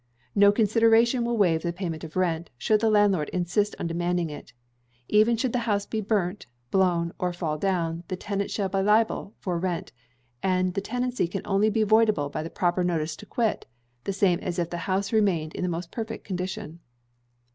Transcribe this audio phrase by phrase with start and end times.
[0.33, 4.31] No consideration will waive the payment of the rent, should the landlord insist on demanding
[4.31, 4.51] it.
[5.07, 9.35] Even should the house be burnt, blown, or fall down, the tenant is still liable
[9.37, 9.91] for rent;
[10.41, 13.67] and the tenancy can only be voidable by the proper notice to quit,
[14.05, 16.79] the same as if the house remained in the most perfect condition.